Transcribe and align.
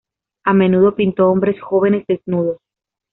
A 0.45 0.51
menudo 0.55 0.95
pintó 0.95 1.29
hombres 1.29 1.61
jóvenes 1.61 2.05
desnudos. 2.07 2.57